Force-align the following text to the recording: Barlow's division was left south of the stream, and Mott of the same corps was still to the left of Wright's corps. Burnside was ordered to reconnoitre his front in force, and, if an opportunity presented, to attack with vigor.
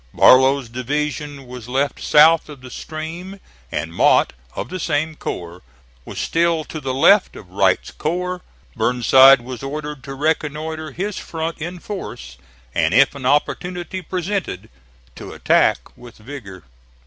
Barlow's 0.15 0.67
division 0.67 1.45
was 1.45 1.69
left 1.69 2.01
south 2.01 2.49
of 2.49 2.61
the 2.61 2.71
stream, 2.71 3.39
and 3.71 3.93
Mott 3.93 4.33
of 4.55 4.69
the 4.69 4.79
same 4.79 5.13
corps 5.15 5.61
was 6.05 6.17
still 6.17 6.63
to 6.63 6.79
the 6.81 6.91
left 6.91 7.35
of 7.35 7.51
Wright's 7.51 7.91
corps. 7.91 8.41
Burnside 8.75 9.41
was 9.41 9.61
ordered 9.61 10.03
to 10.05 10.15
reconnoitre 10.15 10.89
his 10.93 11.19
front 11.19 11.59
in 11.59 11.77
force, 11.77 12.37
and, 12.73 12.95
if 12.95 13.13
an 13.13 13.27
opportunity 13.27 14.01
presented, 14.01 14.69
to 15.17 15.33
attack 15.33 15.95
with 15.95 16.17
vigor. 16.17 16.63